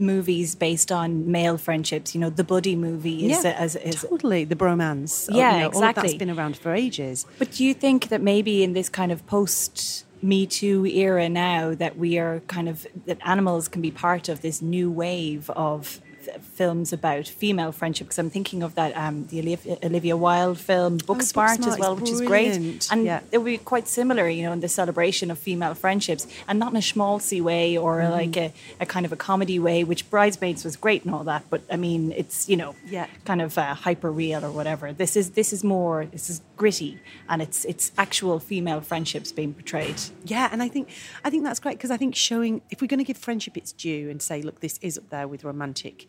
[0.00, 2.14] movies based on male friendships.
[2.14, 5.28] You know, the buddy movie is, yeah, as, as, totally the bromance.
[5.30, 6.02] Yeah, you know, exactly.
[6.02, 7.26] That's been around for ages.
[7.38, 11.74] But do you think that maybe in this kind of post Me Too era now
[11.74, 16.00] that we are kind of that animals can be part of this new wave of
[16.40, 20.98] films about female friendship because I'm thinking of that um, the Olivia, Olivia Wilde film
[20.98, 22.56] Booksmart, oh, as well, which is great,
[22.90, 23.20] and yeah.
[23.32, 26.72] it would be quite similar, you know, in the celebration of female friendships, and not
[26.72, 28.10] in a schmaltzy way or mm.
[28.10, 29.84] like a, a, kind of a comedy way.
[29.84, 33.06] Which Bridesmaids was great and all that, but I mean, it's you know, yeah.
[33.24, 34.92] kind of uh, hyper real or whatever.
[34.92, 39.54] This is this is more this is gritty, and it's it's actual female friendships being
[39.54, 40.00] portrayed.
[40.24, 40.90] Yeah, and I think
[41.24, 43.72] I think that's great because I think showing if we're going to give friendship its
[43.72, 46.08] due and say, look, this is up there with romantic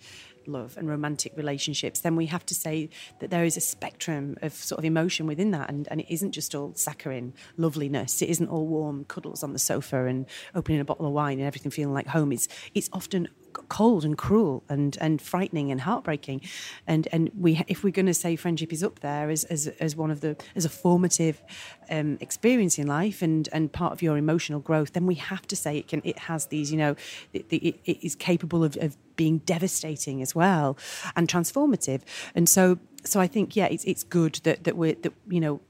[0.50, 4.54] love and romantic relationships, then we have to say that there is a spectrum of
[4.54, 5.70] sort of emotion within that.
[5.70, 8.22] And, and it isn't just all saccharine loveliness.
[8.22, 11.48] It isn't all warm cuddles on the sofa and opening a bottle of wine and
[11.48, 12.32] everything feeling like home.
[12.32, 16.42] It's, it's often cold and cruel and, and frightening and heartbreaking.
[16.88, 19.96] And and we if we're going to say friendship is up there as, as, as
[19.96, 21.42] one of the as a formative
[21.90, 25.56] um, experience in life and, and part of your emotional growth, then we have to
[25.56, 26.96] say it can it has these you know
[27.34, 30.78] it, it, it is capable of, of being devastating as well
[31.16, 32.02] and transformative.
[32.36, 35.62] And so so I think yeah it's it's good that that we're that you know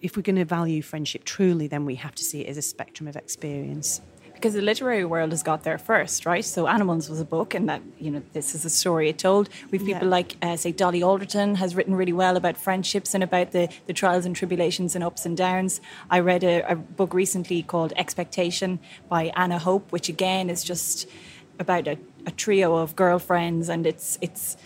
[0.00, 2.62] if we're going to value friendship truly, then we have to see it as a
[2.62, 4.00] spectrum of experience
[4.42, 6.44] because the literary world has got there first, right?
[6.44, 9.48] So Animals was a book, and that you know this is a story it told.
[9.70, 10.16] We've people yeah.
[10.16, 13.92] like uh, say Dolly Alderton has written really well about friendships and about the the
[13.92, 15.80] trials and tribulations and ups and downs.
[16.10, 21.08] I read a, a book recently called Expectation by Anna Hope, which again is just
[21.60, 24.56] about a, a trio of girlfriends, and it's it's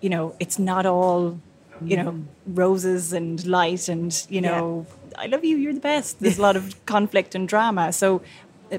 [0.00, 1.38] you know it's not all
[1.84, 4.86] you know, roses and light and, you know,
[5.18, 6.20] I love you, you're the best.
[6.20, 7.92] There's a lot of conflict and drama.
[7.92, 8.22] So
[8.72, 8.78] uh,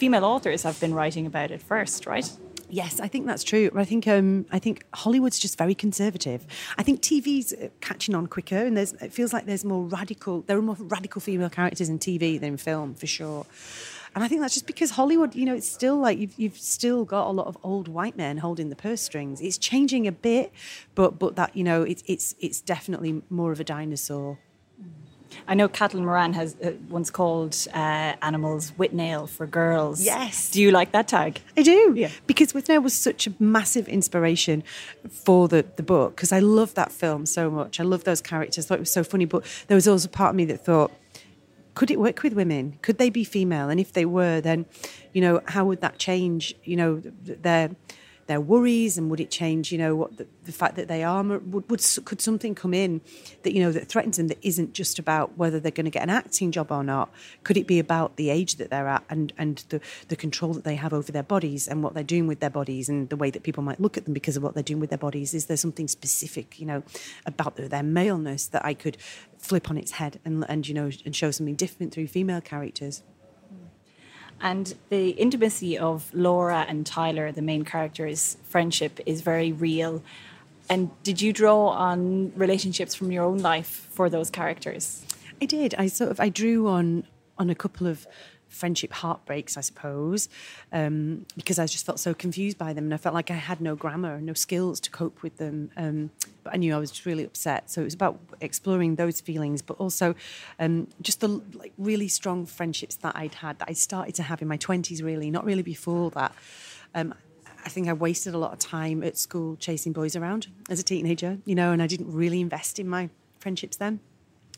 [0.00, 2.26] female authors have been writing about it first, right?
[2.70, 3.70] Yes, I think that's true.
[3.74, 6.46] I think um, I think Hollywood's just very conservative.
[6.78, 10.40] I think TV's uh, catching on quicker, and there's it feels like there's more radical.
[10.46, 13.44] There are more radical female characters in TV than in film, for sure.
[14.14, 17.04] And I think that's just because Hollywood, you know, it's still like you've, you've still
[17.04, 19.40] got a lot of old white men holding the purse strings.
[19.40, 20.50] It's changing a bit,
[20.94, 24.38] but but that you know, it's it's it's definitely more of a dinosaur.
[25.46, 30.02] I know Caitlin Moran has uh, once called uh, animals Withnail for girls.
[30.04, 30.50] Yes.
[30.50, 31.40] Do you like that tag?
[31.56, 31.94] I do.
[31.96, 32.10] Yeah.
[32.26, 34.62] Because Withnail was such a massive inspiration
[35.10, 37.80] for the, the book because I love that film so much.
[37.80, 38.66] I love those characters.
[38.66, 39.24] I thought it was so funny.
[39.24, 40.92] But there was also part of me that thought,
[41.74, 42.78] could it work with women?
[42.82, 43.70] Could they be female?
[43.70, 44.66] And if they were, then,
[45.12, 47.70] you know, how would that change, you know, their
[48.30, 51.22] their worries and would it change you know what the, the fact that they are
[51.22, 53.00] would, would could something come in
[53.42, 56.02] that you know that threatens them that isn't just about whether they're going to get
[56.02, 57.10] an acting job or not?
[57.42, 60.64] Could it be about the age that they're at and and the the control that
[60.64, 63.30] they have over their bodies and what they're doing with their bodies and the way
[63.30, 65.34] that people might look at them because of what they're doing with their bodies?
[65.34, 66.82] Is there something specific you know
[67.26, 68.96] about their, their maleness that I could
[69.38, 73.02] flip on its head and and you know and show something different through female characters
[74.40, 80.02] and the intimacy of Laura and Tyler, the main characters' friendship, is very real.
[80.68, 85.04] And did you draw on relationships from your own life for those characters?
[85.42, 85.74] I did.
[85.76, 87.04] I sort of I drew on
[87.38, 88.06] on a couple of
[88.50, 90.28] friendship heartbreaks, I suppose,
[90.72, 93.60] um, because I just felt so confused by them, and I felt like I had
[93.60, 95.70] no grammar, no skills to cope with them.
[95.76, 96.10] Um,
[96.42, 99.62] but I knew I was just really upset, so it was about exploring those feelings,
[99.62, 100.14] but also
[100.58, 104.42] um, just the like really strong friendships that I'd had that I started to have
[104.42, 105.02] in my twenties.
[105.02, 106.34] Really, not really before that.
[106.94, 107.14] Um,
[107.64, 110.82] I think I wasted a lot of time at school chasing boys around as a
[110.82, 114.00] teenager, you know, and I didn't really invest in my friendships then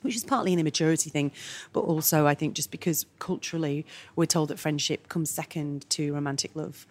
[0.03, 1.33] which is partly an immaturity thing,
[1.73, 3.87] but also I think just because culturally
[4.17, 6.87] we're told that friendship comes second to romantic love,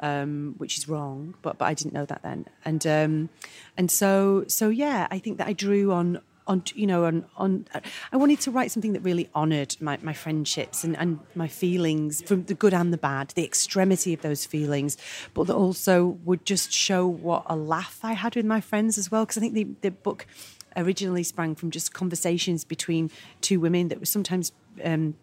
[0.00, 1.34] um, which is wrong.
[1.42, 3.28] But but I didn't know that then, and um,
[3.76, 6.20] and so so yeah, I think that I drew on.
[6.48, 7.66] On you know, on on,
[8.10, 12.20] I wanted to write something that really honoured my, my friendships and, and my feelings,
[12.20, 14.96] from the good and the bad, the extremity of those feelings,
[15.34, 19.08] but that also would just show what a laugh I had with my friends as
[19.08, 19.24] well.
[19.24, 20.26] Because I think the the book
[20.76, 24.52] originally sprang from just conversations between two women that were sometimes
[24.84, 25.14] um,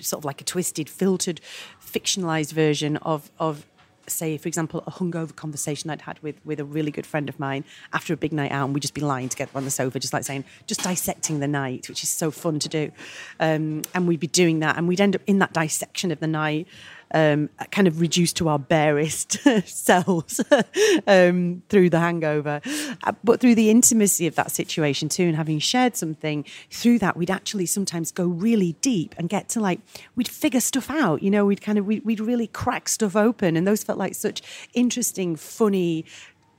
[0.00, 1.40] sort of like a twisted, filtered,
[1.80, 3.66] fictionalized version of of
[4.10, 7.38] say, for example, a hungover conversation I'd had with with a really good friend of
[7.38, 9.98] mine after a big night out, and we'd just be lying together on the sofa,
[9.98, 12.92] just like saying, just dissecting the night, which is so fun to do.
[13.40, 16.26] Um, and we'd be doing that, and we'd end up in that dissection of the
[16.26, 16.66] night
[17.12, 20.40] um, kind of reduced to our barest selves
[21.06, 22.60] um, through the hangover.
[23.04, 27.16] Uh, but through the intimacy of that situation too, and having shared something, through that,
[27.16, 29.80] we'd actually sometimes go really deep and get to like,
[30.16, 33.56] we'd figure stuff out, you know, we'd kind of, we'd, we'd really crack stuff open.
[33.56, 34.42] And those felt like such
[34.74, 36.04] interesting, funny,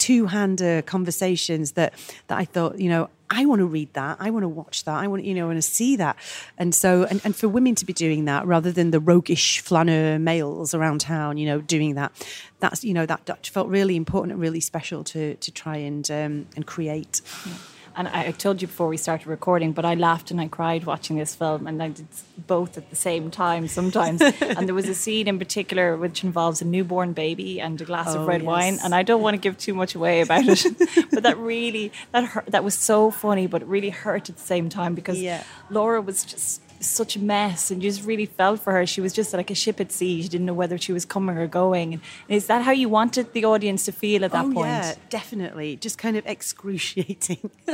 [0.10, 1.94] two-hander conversations that
[2.26, 4.18] that I thought, you know, I want to read that.
[4.20, 4.96] I want to watch that.
[4.96, 6.16] I want, you know, want to see that.
[6.58, 10.18] And so, and, and for women to be doing that rather than the roguish flaneur
[10.18, 12.12] males around town, you know, doing that,
[12.60, 16.48] that's, you know, that, felt really important and really special to, to try and, um,
[16.56, 17.22] and create.
[17.46, 17.54] Yeah.
[17.96, 21.18] And I told you before we started recording, but I laughed and I cried watching
[21.18, 22.08] this film, and I did
[22.48, 24.22] both at the same time sometimes.
[24.42, 28.08] and there was a scene in particular which involves a newborn baby and a glass
[28.16, 28.48] Oh, of red yes.
[28.48, 30.64] wine, and I don't want to give too much away about it,
[31.12, 34.42] but that really that hurt, that was so funny, but it really hurt at the
[34.44, 35.44] same time because Yeah.
[35.70, 39.14] Laura was just such a mess and you just really felt for her she was
[39.14, 41.94] just like a ship at sea she didn't know whether she was coming or going
[41.94, 44.96] and is that how you wanted the audience to feel at that oh, point Yeah,
[45.10, 45.76] definitely.
[45.76, 47.50] Just kind of excruciating.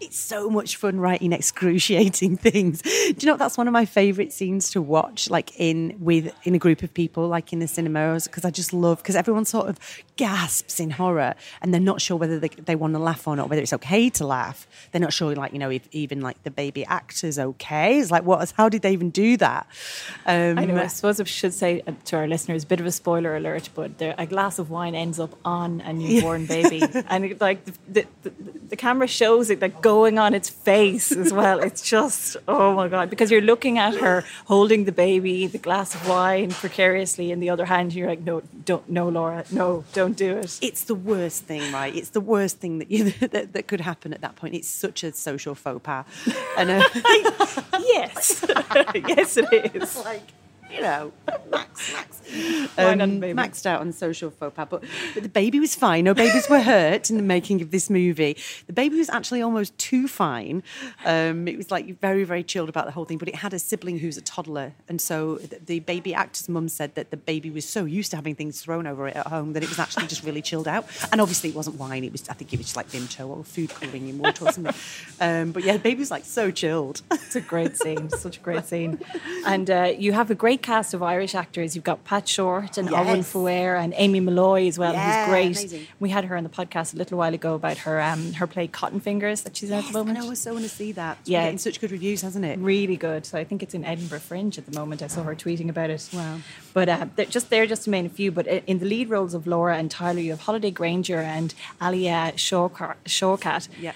[0.00, 2.82] it's so much fun writing excruciating things.
[2.82, 6.54] Do you know that's one of my favourite scenes to watch, like in with in
[6.54, 9.68] a group of people, like in the cinemas, because I just love because everyone sort
[9.68, 9.78] of
[10.16, 13.48] gasps in horror and they're not sure whether they, they want to laugh or not,
[13.48, 14.66] whether it's okay to laugh.
[14.92, 17.98] They're not sure, like you know, if even like the baby actor's okay.
[17.98, 18.52] It's like what?
[18.56, 19.66] How did they even do that?
[20.26, 20.76] Um, I know.
[20.76, 23.68] I suppose I should say uh, to our listeners, a bit of a spoiler alert,
[23.74, 27.64] but there, a glass of wine ends up on a newborn baby, and it, like
[27.64, 28.30] the, the, the,
[28.70, 31.58] the camera shows it like going on its face as well.
[31.60, 35.94] It's just oh my god, because you're looking at her holding the baby, the glass
[35.94, 37.94] of wine precariously in the other hand.
[37.94, 40.58] You're like, no, don't, no, Laura, no, don't do it.
[40.62, 41.94] it's the worst thing, right?
[41.94, 44.54] It's the worst thing that you that, that could happen at that point.
[44.54, 46.04] It's such a social faux pas,
[46.56, 46.82] and uh,
[47.80, 48.19] yes,
[48.94, 49.96] yes, it is.
[50.04, 50.22] like
[50.72, 51.12] you know,
[51.50, 52.20] Max, Max.
[52.78, 56.04] Um, maxed out on social faux pas, but, but the baby was fine.
[56.04, 58.36] No babies were hurt in the making of this movie.
[58.66, 60.62] The baby was actually almost too fine.
[61.04, 63.58] Um, it was like very, very chilled about the whole thing, but it had a
[63.58, 64.74] sibling who's a toddler.
[64.88, 68.16] And so the, the baby actor's mum said that the baby was so used to
[68.16, 70.86] having things thrown over it at home that it was actually just really chilled out.
[71.10, 73.44] And obviously it wasn't wine, it was, I think it was just like Vimto or
[73.44, 74.74] food colouring in water or something.
[75.20, 77.02] Um, but yeah, the baby was like so chilled.
[77.10, 79.00] It's a great scene, such a great scene.
[79.46, 81.74] And uh, you have a great cast of Irish actors.
[81.74, 83.32] You've got Pat Shortt and Owen Yes.
[83.32, 85.46] Fuer and Amy Molloy as well, Yeah, who's great.
[85.56, 85.86] amazing.
[85.98, 88.66] We had her on the podcast a little while ago about her um, her play
[88.68, 90.18] Cotton Fingers that she's in at the moment.
[90.18, 91.18] I so want to see that.
[91.20, 91.44] It's Yeah.
[91.44, 92.58] getting such good reviews, hasn't it?
[92.58, 93.26] Really good.
[93.26, 95.02] So I think it's in Edinburgh Fringe at the moment.
[95.02, 96.08] I saw her tweeting about it.
[96.12, 96.38] Wow.
[96.74, 98.30] But uh, they're just they're just to name a few.
[98.30, 102.32] But in the lead roles of Laura and Tyler, you have Holliday Grainger and Alia.
[102.36, 103.68] Shawkat.
[103.80, 103.92] Yeah.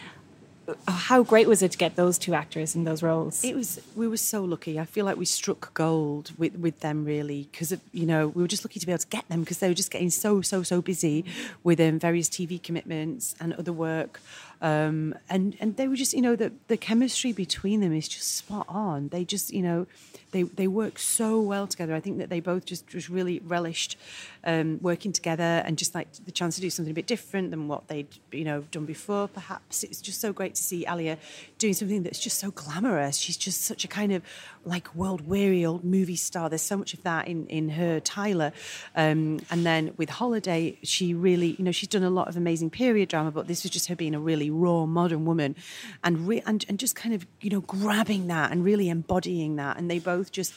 [0.88, 3.44] How great was it to get those two actors in those roles?
[3.44, 3.81] It was.
[3.94, 4.81] We were so lucky.
[4.81, 8.48] I feel like we struck gold with with them really because you know we were
[8.48, 10.62] just lucky to be able to get them because they were just getting so so
[10.62, 11.24] so busy
[11.62, 14.20] with um, various TV commitments and other work,
[14.62, 18.35] um, and and they were just you know the the chemistry between them is just
[18.35, 19.09] spot on.
[19.09, 19.87] They just you know
[20.34, 21.94] they they work so well together.
[21.94, 23.96] I think that they both just just really relished
[24.42, 27.68] um, working together and just like the chance to do something a bit different than
[27.68, 29.28] what they'd you know done before.
[29.28, 31.16] Perhaps it's just so great to see Alia
[31.58, 33.16] doing something that's just so glamorous.
[33.16, 34.22] She's just such a kind of
[34.64, 36.48] like world weary old movie star.
[36.48, 38.52] There's so much of that in in her Tyler,
[38.96, 42.70] um, and then with Holliday, she really you know she's done a lot of amazing
[42.70, 45.54] period drama, but this was just her being a really raw modern woman,
[46.02, 49.76] and re- and and just kind of you know grabbing that and really embodying that,
[49.76, 50.54] and they both just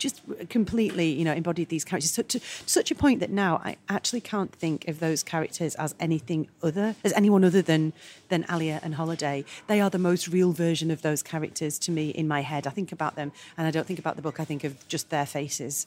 [0.00, 3.76] just completely, you know, embodied these characters to, to such a point that now I
[3.88, 7.92] actually can't think of those characters as anything other, as anyone other than
[8.30, 9.44] than Alia and Holliday.
[9.68, 12.66] They are the most real version of those characters to me in my head.
[12.66, 14.40] I think about them, and I don't think about the book.
[14.40, 15.86] I think of just their faces.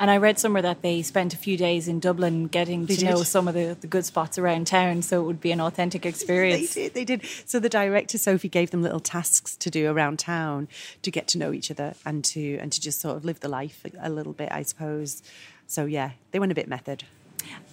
[0.00, 3.04] And I read somewhere that they spent a few days in Dublin getting They to
[3.04, 6.04] know some of the, the good spots around town, so it would be an authentic
[6.04, 6.74] experience.
[6.74, 6.94] They did.
[6.94, 7.22] They did.
[7.46, 10.68] So the director Sophie gave them little tasks to do around town
[11.02, 13.48] to get to know each other and to and to just sort of live the
[13.48, 15.22] life a, little bit, I suppose.
[15.66, 17.04] So yeah, they went a bit method.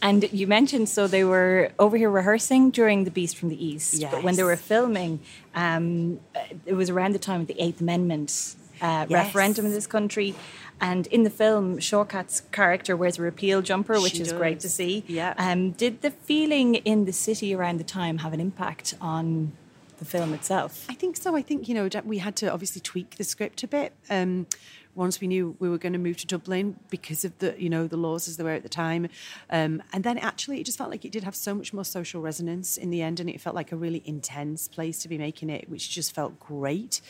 [0.02, 4.04] And you mentioned so they were over here rehearsing during The Beast from the East,
[4.12, 5.22] but when they were filming,
[5.56, 6.20] um,
[6.66, 9.26] it was around the time of the Eighth Amendment uh, Yes.
[9.28, 10.36] referendum in this country.
[10.80, 14.70] And in the film, Shawkat's character wears a repeal jumper, which She is great to
[14.70, 15.04] see.
[15.08, 15.36] Yeah.
[15.38, 19.52] Um, did the feeling in the city around the time have an impact on
[20.00, 20.88] the film itself?
[20.89, 21.36] I think so.
[21.36, 23.94] I think you know we had to obviously tweak the script a bit.
[24.10, 24.48] Um,
[24.96, 27.88] once we knew we were going to move to Dublin because of the you know
[27.88, 29.08] the laws as they were at the time,
[29.50, 32.22] um, and then actually it just felt like it did have so much more social
[32.22, 35.50] resonance in the end, and it felt like a really intense place to be making
[35.50, 37.02] it, which just felt great.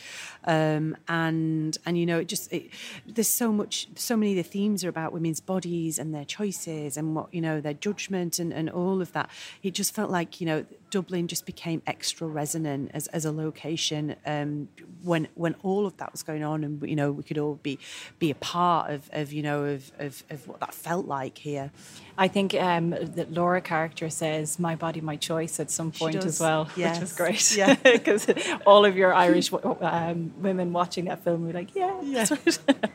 [0.44, 2.70] Um, and and you know it just it,
[3.06, 6.96] there's so much so many of the themes are about women's bodies and their choices
[6.96, 9.30] and what you know their judgment and, and all of that.
[9.62, 14.14] It just felt like you know Dublin just became extra resonant as, as a location
[14.26, 14.68] um,
[15.02, 17.78] when when all of that was going on, and you know we could all be
[18.18, 21.70] be a part of, of you know of, of, of what that felt like here.
[22.18, 26.38] I think um, that Laura character says "my body, my choice" at some point as
[26.38, 27.00] well, which yes.
[27.00, 27.56] was great.
[27.56, 27.74] Yeah.
[27.82, 28.28] because
[28.66, 29.50] all of your Irish
[29.80, 32.30] um, women watching that film were like, "Yeah, that's
[32.68, 32.90] right."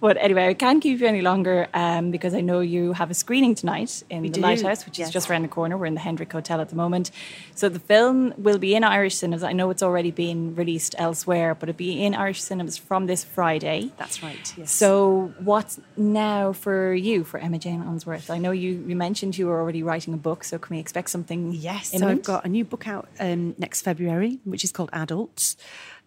[0.00, 3.14] but anyway, I can't keep you any longer um, because I know you have a
[3.14, 5.08] screening tonight in We the do, Lighthouse, which yes.
[5.08, 5.78] is just around the corner.
[5.78, 7.10] We're in the Hendrick Hotel at the moment,
[7.54, 9.42] so the film will be in Irish cinemas.
[9.42, 13.24] I know it's already been released elsewhere, but it'll be in Irish cinemas from this
[13.24, 13.92] Friday.
[13.98, 14.54] That's right.
[14.56, 14.70] Yes.
[14.72, 18.30] So, what's now for you, for Emma Jane Unsworth?
[18.30, 21.10] I know you, you mentioned you were already writing a book, so can we expect
[21.10, 21.52] something?
[21.52, 22.06] Yes, so?
[22.06, 25.56] I've got a new book out um, next February, which is called Adults,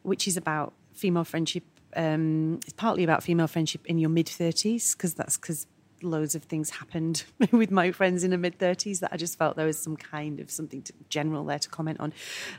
[0.01, 1.63] which is about female friendship.
[1.95, 5.67] Um, it's partly about female friendship in your mid thirties because that's because
[6.01, 9.55] loads of things happened with my friends in the mid thirties that I just felt
[9.55, 12.13] there was some kind of something to, general there to comment on,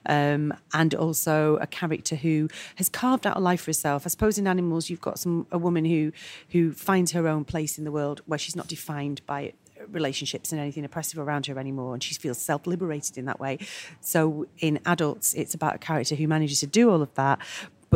[0.07, 4.07] um, and also a character who has carved out a life for herself.
[4.07, 6.13] I suppose in animals you've got some a woman who
[6.51, 9.53] who finds her own place in the world where she's not defined by
[9.91, 13.59] relationships and anything oppressive around her anymore and she feels self-liberated in that way
[14.01, 17.39] so in adults it's about a character who manages to do all of that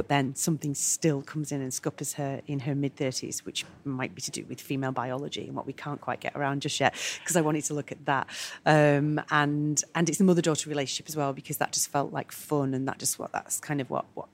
[0.01, 4.15] but then something still comes in and scuppers her in her mid 30s, which might
[4.15, 6.95] be to do with female biology and what we can't quite get around just yet.
[7.19, 8.27] Because I wanted to look at that,
[8.65, 12.33] um, and and it's the mother daughter relationship as well because that just felt like
[12.33, 14.29] fun and that just what that's kind of what what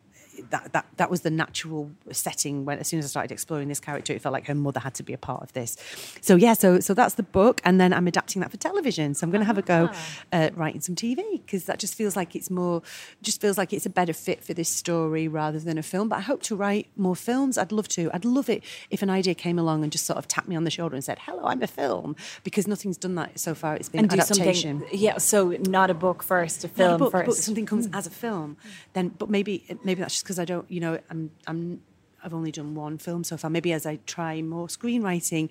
[0.51, 3.81] that, that that was the natural setting when as soon as I started exploring this
[3.81, 5.77] character, it felt like her mother had to be a part of this.
[6.21, 9.15] So yeah, so so that's the book, and then I'm adapting that for television.
[9.15, 9.91] So I'm going to have a go
[10.33, 12.83] uh, writing some TV because that just feels like it's more,
[13.23, 16.09] just feels like it's a better fit for this story rather than a film.
[16.09, 17.59] But I hope to write more films.
[17.59, 18.11] I'd love to.
[18.13, 20.65] I'd love it if an idea came along and just sort of tapped me on
[20.65, 23.77] the shoulder and said, "Hello, I'm a film," because nothing's done that so far.
[23.77, 24.85] It's been and adaptation.
[24.93, 27.27] Yeah, so not a book first, a Not a film book, first.
[27.27, 28.57] But something comes as a film,
[28.93, 29.09] then.
[29.09, 30.69] But maybe maybe that's just because I don't.
[30.69, 31.81] You know, I'm I'm
[32.25, 33.49] I've only done one film so far.
[33.49, 35.51] Maybe as I try more screenwriting,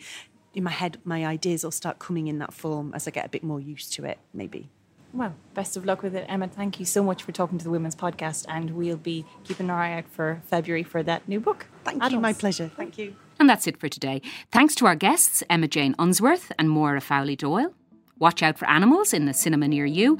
[0.53, 3.29] in my head, my ideas will start coming in that form as I get a
[3.29, 4.19] bit more used to it.
[4.33, 4.69] Maybe.
[5.13, 6.49] Well, best of luck with it, Emma.
[6.49, 9.81] Thank you so much for talking to the Women's Podcast, and we'll be keeping our
[9.81, 11.67] eye out for February for that new book.
[11.85, 12.19] Thank you.
[12.19, 12.69] My pleasure.
[12.75, 13.15] Thank you.
[13.39, 14.21] And that's it for today.
[14.51, 17.73] Thanks to our guests, Emma Jane Unsworth and Moira Fowley Doyle.
[18.19, 20.17] Watch out for animals in the cinema near you.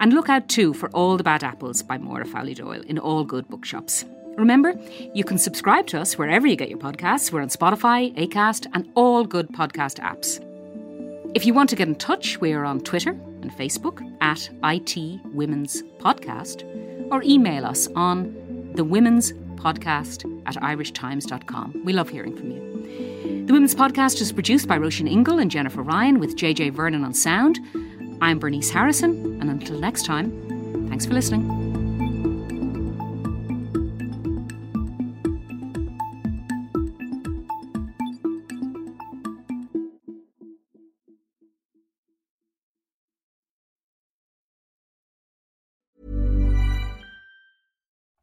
[0.00, 3.24] And look out too for All the Bad Apples by Moira Fowley Doyle in all
[3.24, 4.04] good bookshops.
[4.36, 4.74] Remember,
[5.14, 7.32] you can subscribe to us wherever you get your podcasts.
[7.32, 10.44] We're on Spotify, Acast, and all good podcast apps.
[11.34, 15.20] If you want to get in touch, we are on Twitter and Facebook at IT
[15.34, 16.62] Women's Podcast
[17.10, 21.82] or email us on the Women's Podcast at irishtimes.com.
[21.84, 23.07] We love hearing from you.
[23.48, 27.14] The Women's Podcast is produced by Róisín Ingle and Jennifer Ryan with JJ Vernon on
[27.14, 27.58] sound.
[28.20, 31.67] I'm Bernice Harrison, and until next time, thanks for listening.